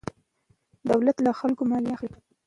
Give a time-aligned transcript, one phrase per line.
[0.89, 2.17] دولت له خلکو مالیه اخلي.